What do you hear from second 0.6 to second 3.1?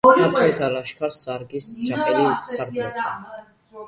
ლაშქარს სარგის ჯაყელი სარდლობდა.